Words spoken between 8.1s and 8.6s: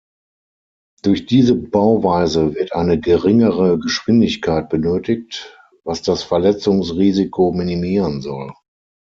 soll.